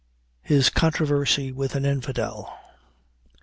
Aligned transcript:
HIS 0.41 0.69
CONTROVERSY 0.71 1.51
WITH 1.51 1.75
AN 1.75 1.85
INFIDEL. 1.85 2.51